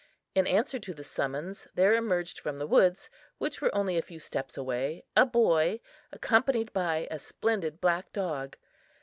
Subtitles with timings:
[0.33, 3.07] In answer to the summons there emerged from the woods,
[3.37, 5.79] which were only a few steps away, a boy,
[6.11, 8.57] accompanied by a splendid black dog.